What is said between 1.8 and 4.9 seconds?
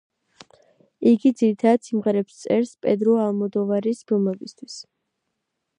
სიმღერებს წერს პედრო ალმოდოვარის ფილმებისთვის.